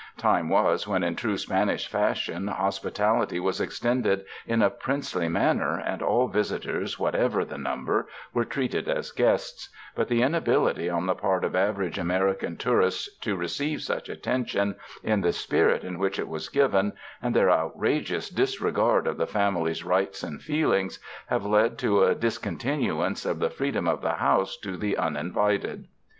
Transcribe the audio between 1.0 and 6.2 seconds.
in true Spanish fashion, hospitality was extended in a princely manner, and